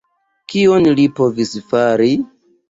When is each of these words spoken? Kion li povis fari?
Kion 0.53 0.89
li 1.01 1.05
povis 1.19 1.53
fari? 1.75 2.11